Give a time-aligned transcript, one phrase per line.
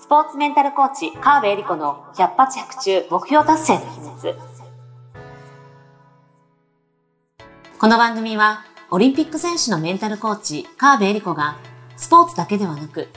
[0.00, 4.34] スポーツメンタルコーチ、川辺恵里子の百発百中目標達成の秘密。
[7.80, 11.56] この番組は、オリンピック選手のメンタルコーチ、川辺恵里子が、
[11.96, 13.08] スポーツだけではなく、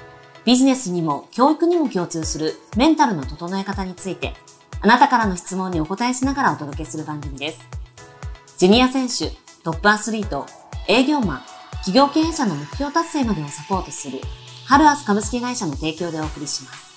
[0.44, 4.34] ビジネスにも教育にも共通するメンタルの整え方について、
[4.82, 7.60] あなたからの質問にお答えしながらお届けする番組です。
[8.58, 9.30] ジュニア選手、
[9.64, 10.48] トップアスリート、
[10.88, 11.42] 営業マン、
[11.86, 14.20] 企業経営者の目標達成までをサポートする、
[14.66, 16.92] ハルアス株式会社の提供でお送りします。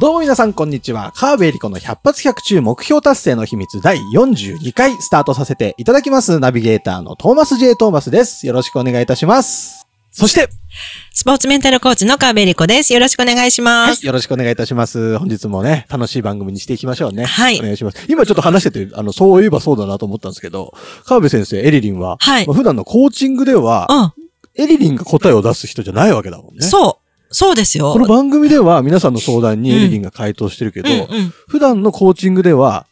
[0.00, 1.12] どうも皆さん、こんにちは。
[1.14, 6.38] 川辺エリコの100発100中目標達成の秘密第42回スタートさせていただきます。
[6.40, 7.76] ナビゲーターのトーマス J.
[7.76, 8.46] トーマスです。
[8.46, 9.86] よろしくお願いいたします。
[10.14, 10.46] そして、
[11.10, 12.92] スポーツメンタルコーチの川辺理子です。
[12.92, 14.04] よろしくお願いします。
[14.04, 15.18] よろしくお願いいたします。
[15.18, 17.24] 本日もね、楽しい番組にしていきましょうね。
[17.24, 18.04] はいお願いします。
[18.08, 20.74] 今ちょっと話してて、あの、そういえばそうだなと思ったんですけど、
[21.06, 24.11] 川辺先生、エリリンは、はいまあ普段のコーチングでは、うん。
[24.54, 26.62] エリリンが答えを出す人じゃないわけだもんね。
[26.62, 27.34] そう。
[27.34, 27.92] そうですよ。
[27.92, 31.28] この番組では皆さんの相談にエリリンが回答してるけど、うんうん。
[31.48, 32.86] 普段のコーチングでは、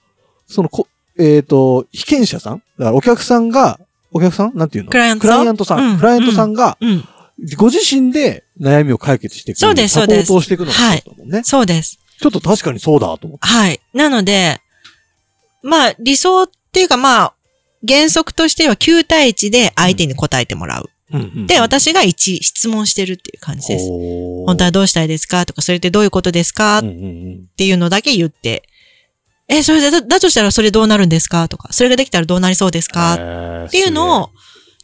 [0.46, 3.78] そのこ、えっ、と、被験者さんだからお客さんが、
[4.12, 4.56] お客さん？
[4.56, 4.90] なんていうの？
[4.90, 5.38] クライアントさん？
[5.38, 5.92] クライアントさん。
[5.92, 7.04] うんクライアントさんが、うん。
[7.56, 9.58] ご自身で悩みを解決していく。
[9.58, 11.42] そうですサポートそうですをしていくのがそうだもんね。
[11.44, 11.98] そうです。
[12.20, 13.46] ちょっと確かにそうだと思って。
[13.46, 13.80] はい。
[13.94, 14.60] なので、
[15.62, 17.34] まあ、理想っていうかまあ、
[17.86, 20.90] 原則としては9対1で相手に答えてもらう。
[21.12, 23.86] うんうんうんで、私が1質問してるっていう感じです。
[24.46, 25.44] 本当はどうしたいですか？
[25.46, 26.78] とか、それってどういうことですか？
[26.78, 28.62] っうんうんうんていうのだけ言って、
[29.48, 31.48] え、それでだ、だとしたらそれどうなるんですか？
[31.48, 33.64] とか、それができたらどうなりそうですか？
[33.66, 34.30] っていうのを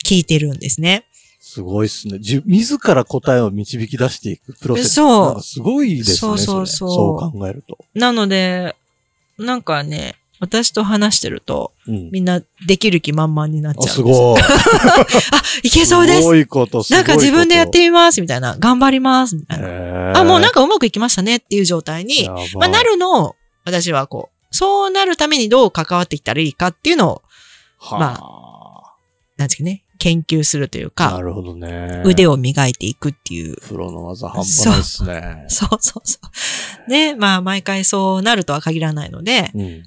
[0.04, 1.04] 聞いてるんですね。
[1.40, 2.18] すごいっすね。
[2.18, 4.94] じ自ら答えを導き出していくプロセス。
[4.94, 6.16] そうすごいですね。
[6.16, 7.78] そうそうれそうそう考えると。
[7.94, 8.76] なので、
[9.38, 12.10] なんかね、私と話してると、うん。
[12.10, 14.40] みんなできる気満々になっちゃうすすごい。
[15.32, 18.56] あ、いけそうですすごいこと、すごことないんか自分でやってみますみたいな。
[18.58, 19.68] 頑張りますみたいな。
[19.68, 23.34] なあ、もうなんかうまくいきましたねっていう状態に、まあ、なるのを、
[23.64, 27.22] 私はこう、そうなるためにどう関わってきたらいいかっていうのを、
[27.78, 28.20] はま
[29.36, 32.02] なんですかね、研究するというなか、るほどね。
[32.04, 33.56] 腕を磨いていくっていう。
[33.60, 35.44] プロの技半端ないですね。
[35.48, 36.18] そうそうそ
[36.88, 36.90] う。
[36.90, 39.82] ね、まあ毎回そうなるとは限らないので、うん。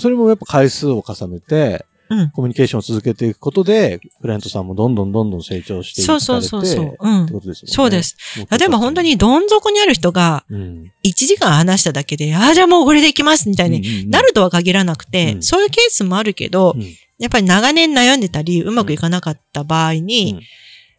[0.00, 2.30] それもやっぱ回数を重ねて、うん。
[2.30, 6.96] コミュニケーションを続けていくことで、クライアントさんもどんどんどんどん成長していそうくそうそうそう。
[7.00, 7.32] うんって。
[7.32, 7.72] ことですよね。
[7.72, 8.16] そうです。
[8.50, 16.82] 例えば本当にどん底にある人がうん、1時間話しただけで、ああ、じゃあもうこれでいきますみたいにになるとは限らなくて、うんそういうケースもあるけど、うん
[17.18, 20.42] やっぱり長年悩んでたり、うまくいかなかった場合に、うん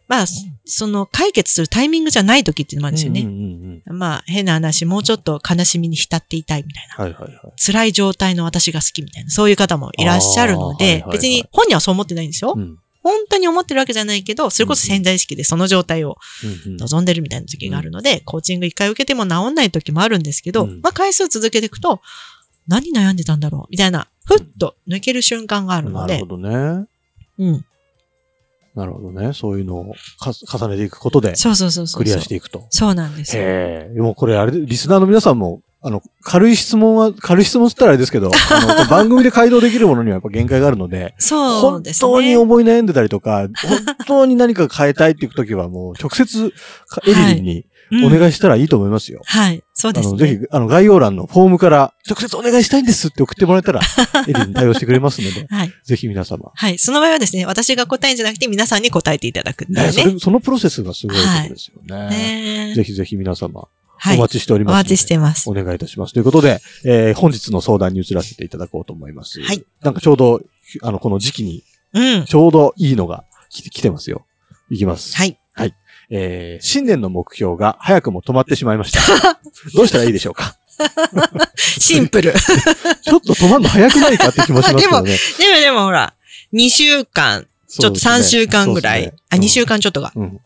[0.08, 3.22] まあ、そその解決するタイミングじゃない時っていうのもあるんですよね。
[3.22, 7.03] うんうんうんまあ、変な話、もうちょっと悲しみに浸っていたいみたいな。
[7.03, 7.53] はいはいはい。
[7.58, 12.53] 辛い状態の私が好きみたいな、そういう方もいらっしゃるので、あーはいはいはい別に本人はそう思ってないんですよ。
[12.56, 16.18] うん本当に思ってるわけじゃないけど、それこそ潜在意識でその状態を
[16.80, 22.00] 望んでるみたいな時があるので、コーチング一回受けても治んない時もあるんですけど、うんまあ回数続けていくと、
[22.66, 26.85] 何悩んでたんだろうみたいな、ふっと抜ける瞬間があるのでなるほ、どね。
[27.40, 27.66] うん。
[28.75, 29.34] なるほどね。
[29.34, 31.85] そういうのをか重ねていくことで、そうそうそう。
[31.88, 32.66] クリアしていくと。
[32.69, 33.44] そうなんですよ。
[33.44, 33.94] へえ。
[33.94, 42.09] でもこれあれで、リスナーの皆さんも、あの、軽い質問は、軽い質問って言ったらあれですけど、 あの番組で回答できるものにはやっぱ限界があるので、そう本ですね。
[42.09, 46.51] 当に思い悩んでたりとか、本当に何か変えたいっていう時はもう直接、
[46.88, 47.66] かエリリンに
[48.03, 49.21] おうん願いしたらいいと思いますよ。
[49.25, 49.63] はい。
[49.73, 50.17] そうあの、ですね。
[50.37, 53.81] ぜひ、あの、概要欄のフォームから直接お願いしたいんですって送ってもらえたら、
[54.27, 55.73] エリリン対応してくれますので、はい。
[55.83, 56.51] ぜひ皆様。
[56.53, 56.77] はい。
[56.77, 60.13] その場合はですね、私が答えんじゃなくて皆さんに答えていただくっていうね、そね。
[60.13, 62.73] れ、そのプロセスがすごいことですよね。
[62.75, 63.67] ぜひぜひ皆様、
[63.97, 64.17] はい。
[64.17, 64.73] お待ちしております。
[64.73, 65.49] お待ちしてます。
[65.49, 66.13] お願いいたします。
[66.13, 69.41] ということで、えー本日の相談に移らせていただこうと思います。
[69.41, 69.63] はい。
[69.81, 70.41] なんかちょうど、
[70.81, 72.25] あの、この時期に、うん。
[72.25, 74.25] ちょうどいいのが来て来てますよ。
[74.69, 75.15] いきます。
[75.15, 75.37] はい。
[76.09, 79.00] えー新年の目標が早くも止まってしまいました。
[79.75, 80.56] どうしたらいいでしょうか？
[81.58, 82.34] シンプル。
[83.03, 85.18] ちょっと止まるの早くないかって気もしますけどね。
[85.40, 86.14] でもでもほら、
[86.53, 89.14] 2週間、ちょっと3週間ぐらい。
[89.30, 89.75] あ、2週間。
[89.75, 90.12] 間ちょっとが。
[90.16, 90.40] うん。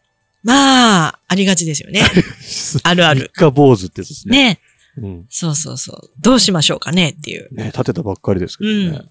[0.44, 2.02] まあ、ありがちですよね。
[2.84, 3.32] あるある。
[3.36, 4.38] 三日坊主ってやつですね。
[4.38, 4.60] ね。
[4.98, 5.26] うん。
[5.30, 6.10] そうそうそう。
[6.22, 7.54] どうしましょうかねっていう。
[7.54, 8.76] ね、立てたばっかりですけどね。
[8.76, 9.10] うん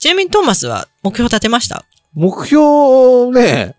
[0.00, 1.84] ちなみにトーマスは目標立てました？
[2.14, 3.74] 目標ね、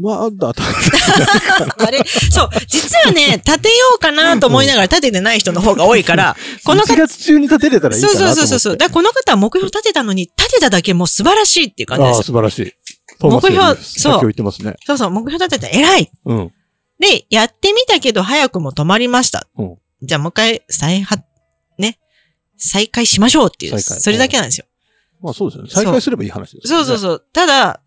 [0.00, 2.48] まだ立てあれそう。
[2.66, 8.40] 実はね、立てようかなと思いながら立ててない人の方が多いから、 この1方、月中に立てれたらいいかそうなと思って。
[8.40, 8.76] そうそうそう。
[8.76, 12.22] だこの方は目標立てたのに、立てただけもう素晴らしいっていう感じああ、です。
[12.24, 12.72] 素晴らしい。
[13.20, 14.74] 目標そう先を言ってますね。
[14.84, 16.52] そうそう、目標立てた偉いうん。
[16.98, 19.46] で、やってみたけど早くも止まりました。
[19.58, 19.76] うん
[20.06, 21.24] じゃあもう一回再発、
[21.78, 21.98] ね、
[22.56, 24.66] 再開しましょうっていう、再開それだけなんですよ。
[25.22, 25.70] まあそうですよね。
[25.70, 26.68] 再開すればいい話ですう。
[26.68, 27.26] そうそうそう。
[27.32, 27.80] ただ、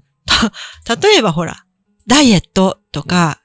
[0.83, 1.63] た、例えばほら、
[2.07, 3.41] ダイエットとか、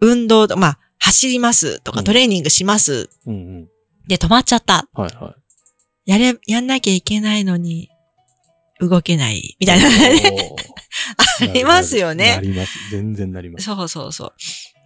[0.00, 3.08] 運動、まあ、走りますとかうんトレーニングします。
[3.26, 3.68] うんうん。
[4.08, 4.88] で、止まっちゃった。
[4.92, 5.34] はいは
[6.06, 6.10] い。
[6.10, 7.88] やれ、やんなきゃいけないのに、
[8.80, 9.56] 動けない。
[9.58, 9.86] みたいな。
[9.86, 10.56] おー
[11.42, 12.40] ありますよなね。
[12.42, 12.72] ります。
[12.90, 13.64] 全然なります。
[13.64, 14.32] そうそうそう。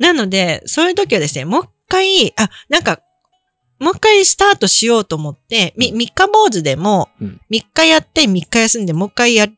[0.03, 3.01] なので、そういう時はですね、もう一回、あ、なんか、
[3.79, 9.49] もう一回スタートしようと思って、み、うん三日坊主でもうん、三日やって三日休んで、もう一回や、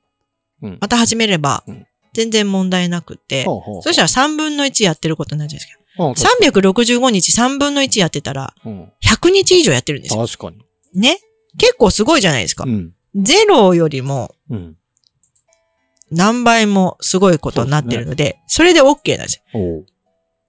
[0.62, 5.79] うんまた始めればうん、全然問題なくて、ほうほうそしたら3分の1やってることになるじゃないですか。
[6.05, 10.26] うん確か365日3分の1やってたら、にうん100日以上やってるんですよ。
[10.26, 10.64] 確かに。
[11.00, 11.19] ね？
[11.59, 12.69] 結構すごいじゃないですかう。
[12.69, 12.94] ん。
[13.14, 14.76] ゼロよりもうん。
[16.11, 19.85] 何倍もすごいことになってるので、それで OK なんですよ。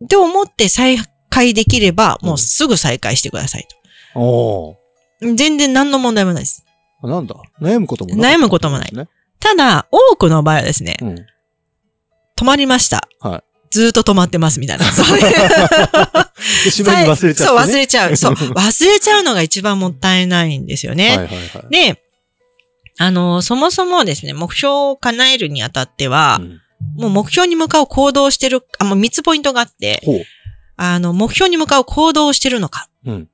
[0.04, 0.98] って思って再
[1.30, 3.68] 開できれば、もうすぐ再開してください
[4.16, 4.75] お
[5.21, 5.36] と。
[5.36, 6.66] 全然何の問題もないです。
[7.01, 7.36] ーなんだ？
[7.62, 9.07] 悩むこともなかった悩むこともないね。
[9.39, 11.16] ただ、多くの場合はですね、うん。
[12.35, 13.07] 止まりました。
[13.19, 13.44] はい
[13.74, 14.85] ずーっと止まってますみたいな。
[14.91, 15.47] そう 忘れちゃ
[17.15, 17.33] って、ね。
[17.33, 18.15] そう、忘れちゃう。
[18.15, 21.07] そう、忘れちゃうのが一番もったいないんですよね。
[21.07, 21.71] はいはいはい。
[21.71, 22.03] で、
[23.00, 26.59] あの、そもそもですね、目標を叶えるにあたっては、うん
[26.97, 30.24] もう目標に向かう行動をしてる、あ、もう3つポイントがあって、ほう。
[30.75, 33.30] あの、目標に向かう行動をしてるのか、うん。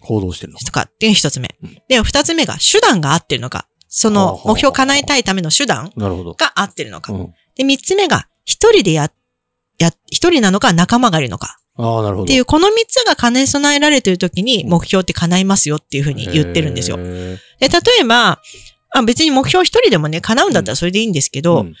[0.00, 0.64] 行動してるのか。
[0.64, 1.78] とかっていう一つ目うん。
[1.88, 6.32] で、二つ目が手段が合ってるのか、その目標を叶えたいための手段なるほど。
[6.34, 7.12] が合ってるのか。
[7.12, 7.34] うん。
[7.56, 9.10] で、三つ目が一人でや、
[9.78, 11.58] や、一人なのか仲間がいるのか。
[11.76, 12.24] ああ、なるほど。
[12.24, 16.96] っていう、この三つが兼ね備えられてる時に目標って叶いますよっていうふうに言ってるんですよ。
[16.96, 17.68] で、例
[18.00, 18.40] えば、
[18.94, 21.74] あ別に目標一人でもね、叶うんだったらそれでいいんですけど、うん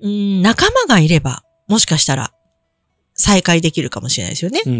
[0.00, 2.32] うん、仲間がいれば、もしかしたら、
[3.20, 4.62] 再開できるかもしれないですよね。
[4.64, 4.78] うんうん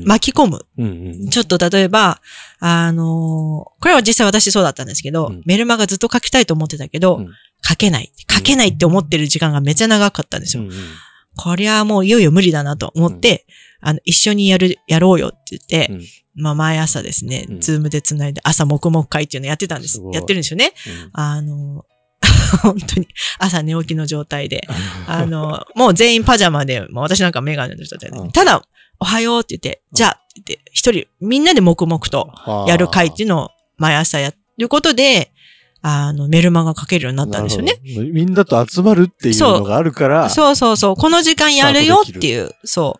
[0.00, 0.04] うん。
[0.04, 0.66] 巻き込む。
[0.76, 1.30] うんうん。
[1.30, 2.20] ちょっと例えば、
[2.60, 7.30] あのーこれは実際私そうだったんですけど、うんメルマガずっと書きたいと思ってたけど、うん
[7.68, 8.12] 書けない。
[8.30, 10.62] 書けないって思ってる時間がめっちゃ長かったんですよ。
[10.62, 10.74] うんうん。
[11.36, 13.46] こりゃもういよいよ無理だなと思って、
[13.80, 16.02] あの、一緒にやる、やろうよって言って、うん。
[16.42, 17.60] まあ毎朝ですね、うん。
[17.60, 19.98] ズームで繋いで朝黙々会っていうのやってたんです。
[19.98, 20.72] すやってるんですよね。
[20.86, 21.10] うん。
[21.12, 21.84] あの、
[22.62, 24.66] 本当に朝寝起きの状態で、
[25.06, 28.62] あの、もう全員パジャマで、もう私なんかメガネの状態でうん、ただ、
[29.00, 32.32] おはようって言って、じゃあって言って、一人、みんなで黙々と
[32.66, 35.32] やる会っていうのを毎朝やることで、
[35.80, 37.80] あの、メルマガ書けるようになったんですよね。
[37.84, 40.96] みんなと集まるっていうのがあるから、そうそうそう。
[40.96, 42.98] この時間やるよっていう、そ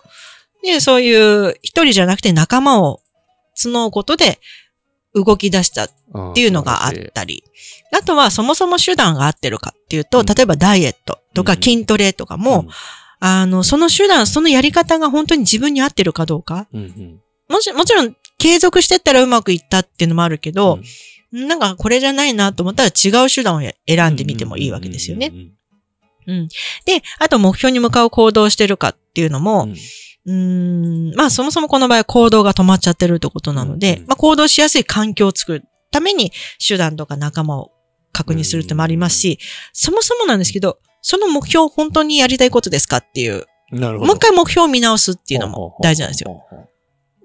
[0.63, 0.67] う。
[0.67, 3.01] で、そういう、一人じゃなくて仲間を
[3.57, 4.39] 募うことで
[5.15, 7.45] 動き出したっっていうのがあったり。
[7.93, 12.67] あとは、そもそも手段が合ってるかっていうと、うん例えばダイエットとかうん筋トレとかも、
[13.21, 16.67] あの、その手段、そのやり方が本当に自分に合ってるかどうか。
[16.73, 17.21] うんうん
[17.51, 20.81] もちもちろん、継続してったらうまくいったっていうのもあるけど、
[21.33, 25.31] なんかこれじゃないなと思ったら違う手段を選んでみてもいいわけですよね。
[25.33, 25.53] うん
[26.29, 26.49] うん。
[26.85, 29.73] で、あと目標に向かう行動をしてるかっていうのうんも、うん。
[29.73, 36.31] うーん、まあそもそもこの場合は行動が止まっちゃってるってことなので、うんうんまあ行動しやすい環境を作るために
[36.67, 37.73] 手段とか仲間を
[38.13, 39.39] 確認するってもありますし、
[39.73, 44.07] そもそもなんですけど、その目標本当にやりたいことですかっていう、なるほど。
[44.09, 46.31] もう一回目標を見直すっていうのも大事なんですよ。
[46.31, 46.69] よ。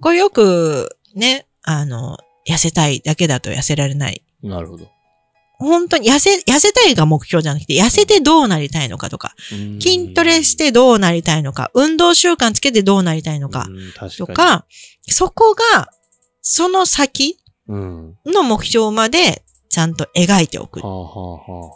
[0.01, 2.17] これよくね、あの、
[2.47, 4.23] 痩せたいだけだと痩せられない。
[4.41, 4.87] なるほど。
[5.59, 9.33] 本当に痩せ、痩せたいが目標じゃなくて、痩せてどうなりたいのかとか、
[9.79, 13.67] 筋トレしてどうなりたいのか、運動習慣つけてどうなりたいのか、
[14.17, 14.65] とかか、
[15.07, 15.89] そこが、
[16.41, 20.81] その先の目標までちゃんと描いておくっ。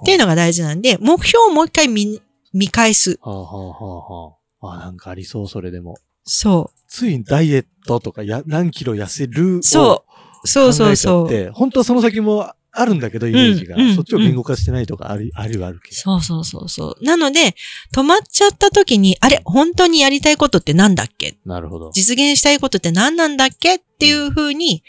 [0.06, 2.22] ていうのが大事なんで、目標をもう一回見、
[2.54, 3.18] 見返す。
[3.22, 4.74] はあはあはあはあ。
[4.74, 5.96] あ、なんかありそう、それでも。
[6.26, 10.12] そついダイエットとかや何キロ痩せるをそう。
[10.46, 11.30] そうそうそう。
[11.30, 13.76] で、本当はその先もあるんだけど、イメージが。
[13.76, 15.96] うんうんそっちを言語化してないとかある、あるはあるけど。
[15.96, 17.04] そうそうそうそう。
[17.04, 17.56] なので、
[17.94, 21.38] 止まっちゃった時に、あれ、本当にやりたいことってなんだっけ？
[21.46, 21.92] なるほど。
[21.94, 23.76] 実現したいことって何なんだっけ？
[23.76, 24.84] っていう風に、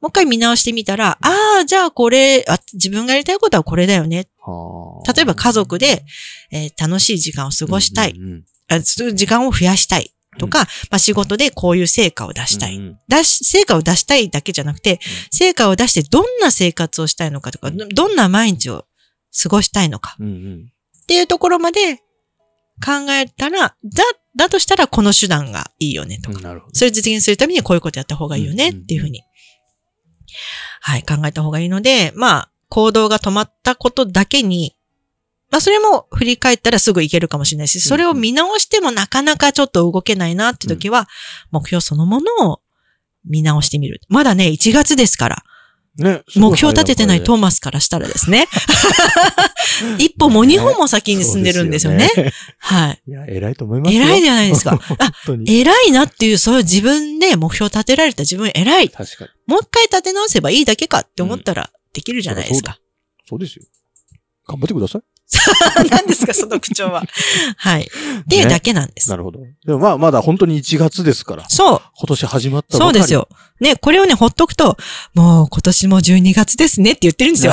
[0.00, 4.28] もう一回見直してみたら、ああ、じゃあこれあ、自分がやりたいことはこれだよね。
[4.40, 6.04] はあ例えば家族で、
[6.52, 8.10] えー楽しい時間を過ごしたい。
[8.12, 8.44] うん
[9.14, 10.13] 時間を増やしたい。
[10.38, 10.60] とか、
[10.90, 12.76] まあ、仕事でこういう成果を出したい。
[12.76, 12.98] うんうん。
[13.08, 15.00] 出し、成果を出したいだけじゃなくて、
[15.30, 18.84] 成果を出してどんな生活をしたいのかとか、どどんな毎日を
[19.42, 20.16] 過ごしたいのか。
[20.18, 20.72] うんうん。
[21.02, 21.96] っていうところまで
[22.84, 23.76] 考えたら、だ、
[24.36, 26.74] だとしたらこの手段がいいよねとか、うんなるほど。
[26.74, 28.82] それを実現するためにこういうことやった方がいいよねうん。
[28.82, 29.22] っていうふうに、
[30.80, 34.76] はい、考えた方がいいので、まあ、行動が止まったことだけに、
[35.54, 41.06] まあ、それも振り返ったらすぐいけるかもしれないし、それを見直してもなかなかちょっと動けないなって時は、
[41.52, 42.60] 目標そのものを
[43.24, 44.00] 見直してみる。
[44.08, 45.44] まだね、1月ですから、
[45.96, 46.24] ね。
[46.34, 48.48] 目標立ててないトーマスからしたらですね。
[49.98, 52.10] 一歩も二歩も先に進んでるんですよね。
[52.16, 53.02] よねはい。
[53.06, 54.02] いや、偉いと思いますよ。
[54.02, 54.80] 偉いじゃないですか。
[54.98, 55.12] あ。
[55.46, 58.90] 偉いなっていう、そういう自分で目標立てられた自分偉い。
[58.90, 59.30] 確かに。
[59.46, 62.80] もう一回立て直せばいいだけかって思ったらできるじゃないですか。
[63.28, 63.64] そうですよ。
[64.48, 65.02] 頑張ってください。
[65.90, 67.02] 何ですか、その口調は。
[67.56, 67.82] はい。
[67.82, 69.10] っていうだけなんです。
[69.10, 69.40] なるほど。
[69.66, 71.44] でもまあ、まだ本当に1月ですから。
[71.48, 71.82] そう。
[71.98, 73.12] 今年始まったばかりそうです。
[73.12, 73.28] よ。
[73.60, 74.76] ね、これをね、ほっとくと、
[75.14, 77.52] もう今年も12月ですねって言ってるんですよ。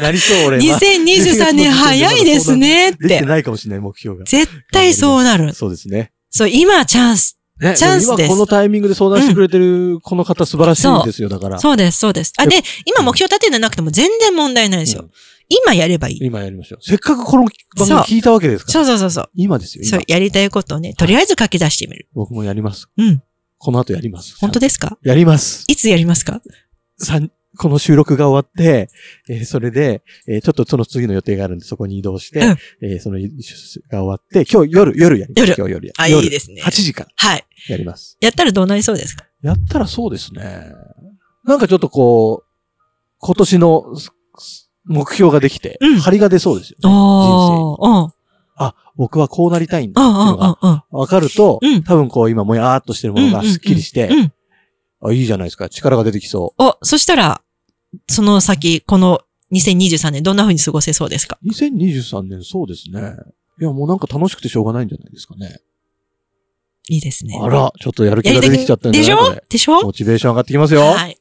[0.00, 0.58] な りそう、俺。
[0.58, 3.20] 2023年早いですねっできてて。
[3.22, 4.24] ないかもしれない、目標が。
[4.24, 5.54] 絶対そうなる。
[5.54, 6.12] そうですね。
[6.30, 7.38] そう、今チャンス。
[7.60, 11.58] ね、チャンスですも今このタイミングで相談してくれてるこの方素晴らしいんですよ、だから。
[11.58, 12.32] そうです、そうです。
[12.38, 15.08] あ、で、今目標立ててなくても全然問題ないですよ。
[15.50, 16.18] うん今やればいい。
[16.22, 16.82] 今やりましょう。
[16.82, 17.44] せっかくこの
[17.76, 18.72] 番組聞いたわけですから。
[18.72, 19.30] そうそうそうそう。
[19.34, 20.02] 今ですよ、今そう、。
[20.06, 22.06] やりたいことをね、とりあえず書き出してみる。
[22.14, 22.88] 僕もやります。
[22.98, 23.22] うん。
[23.58, 24.36] この後やります。
[24.38, 24.98] 本当ですか？
[25.02, 25.64] やります。
[25.68, 26.42] いつやりますか？
[26.98, 28.88] さんこの収録が終わって、
[29.30, 33.26] えーそれで、えーちょっとその次の予定があるんで、そこに移動して、うんえーそのが
[34.02, 35.48] 終わって、今日夜、夜やります。
[35.50, 36.70] 夜今日夜やあ、夜いいですね8。
[36.70, 37.44] 時からはい。
[37.68, 38.18] やります。
[38.20, 39.24] やったらどうなりそうですか？
[39.42, 40.42] やったらそうですね。
[41.44, 42.46] なんかちょっとこう、
[43.18, 44.12] 今年のす
[44.88, 46.88] 目標ができて、うん張りが出そうですよ、ね。
[46.88, 48.14] 人生
[48.56, 50.84] あ、僕はこうなりたいんだうん、っていうのが。
[50.90, 54.10] わかると、うん多分こう今もやーっとしてるものがスッキリして。
[55.00, 55.68] あ、いいじゃないですか。
[55.68, 57.40] 力が出てきそお、そしたら、
[58.08, 59.20] その先、この
[59.52, 61.38] 2023年どんな風に過ごせそうですか？
[61.44, 61.48] う。
[61.48, 63.00] 2023年そうですね。
[63.60, 65.58] いや、もうなんか楽しくてしょうがないんじゃないですかね。
[66.90, 67.38] いいですね。
[67.40, 69.82] あら、ちょっとやる気が出てきちゃったんじでしょゃないこれでしょ？
[69.82, 70.80] モチベーション上がってきますよ。
[70.80, 71.17] はい。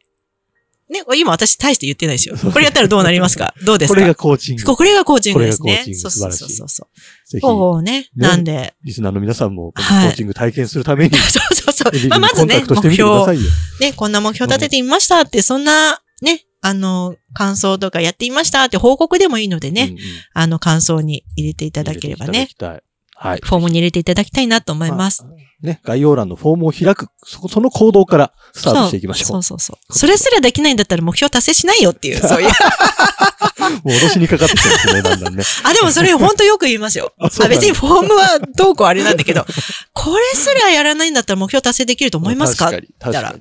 [0.90, 2.38] ね、今私大して言ってないですよ。
[2.38, 3.54] これやったらどうなりますか？
[3.66, 3.96] どうですか？
[3.96, 4.64] これがコーチング。
[4.76, 5.64] これがコーチングですね。
[5.64, 5.94] これがコーチン。
[5.94, 6.00] グ。
[6.00, 6.50] そうそうそう。
[6.50, 7.84] そうそう。
[7.84, 8.08] ね。
[8.16, 12.10] なんで、リスナーの皆さんも、コーチング体験するために、 そうそうそう。
[12.10, 13.38] まあ、にまずね、目標。
[13.82, 19.94] ね、こんな目標立ててみましたって、そんな、ね、あの、感想とかやってみましたって報告でもいいのでね、
[20.34, 22.84] あの、感想に入れていただければね、入ていただきたい。
[23.20, 23.40] はい。
[23.44, 25.24] フォームに入れていただきたいなと思います。
[25.26, 25.28] あ。
[25.66, 29.94] ね、概要欄のフォームを開く、そこ、その行動からスタートしていきましょそうそうそう。
[29.94, 32.48] それすらできないんだったら目標達成しないよっていう、 そういう。
[32.48, 32.52] う。
[32.52, 35.44] もう脅しにかかってきてますね、だんだんね。
[35.66, 37.12] あ、でもそれ本当よく言いますよ。
[37.20, 39.48] あそうあ、別にフォームはどうこうあれなんだけど、
[39.94, 42.66] これすらやらないんだったら目標達成できると思いますか？
[42.66, 43.26] 確かに、確かに。
[43.26, 43.34] 確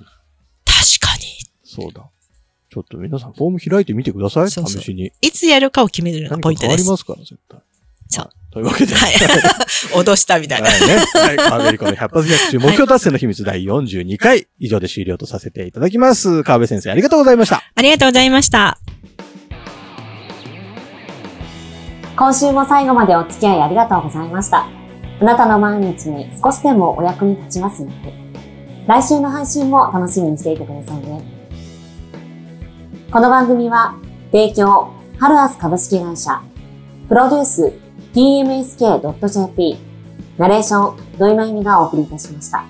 [1.01, 1.25] かに。
[1.65, 2.03] そうだ。
[2.73, 4.51] ちょっと皆さん、フォーム開いてみてください。
[4.51, 5.13] そうそう試しに。
[5.21, 6.85] いつやるかを決めるのがポイントです。
[6.85, 7.13] りますか？
[7.13, 7.61] ら、絶対。
[8.09, 8.25] そう。
[8.25, 8.53] はい。
[8.53, 8.95] というわけで。
[8.95, 9.13] はい。
[9.95, 10.69] 脅したみたいな。
[10.69, 10.81] はい。
[10.81, 10.97] ね。
[11.15, 11.37] はい。
[11.37, 15.73] 川辺理子の100発100中目標達成の秘密第42回、以上で終了とさせてい。
[15.73, 16.43] ただきます。
[16.43, 17.37] 川辺先生、ありがとうござい。
[17.37, 17.63] ました。
[17.75, 18.31] ありがとうござい。
[18.31, 18.79] ました。
[22.17, 23.63] 今週も最後までお付き合い。
[23.63, 24.29] ありがとうござい。
[24.29, 24.67] ました。
[25.21, 28.27] あなたの毎日に少しでもお役に立ちますように。
[28.87, 30.57] 来週の配信も楽しみにしてい。
[30.57, 31.01] てください。
[31.07, 31.23] ね。
[33.11, 33.97] この番組は、
[34.33, 36.41] 提供、ハルアス株式会社、
[37.09, 37.73] プロデュース、
[38.17, 39.77] tmsk.jp、
[40.39, 42.65] ナレーション、土井まゆみがお送りいたしました。